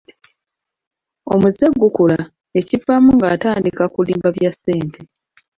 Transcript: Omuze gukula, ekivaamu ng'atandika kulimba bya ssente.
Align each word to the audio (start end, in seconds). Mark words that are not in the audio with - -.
Omuze 1.33 1.65
gukula, 1.79 2.19
ekivaamu 2.59 3.09
ng'atandika 3.17 3.83
kulimba 3.93 4.29
bya 4.35 4.49
ssente. 4.55 5.01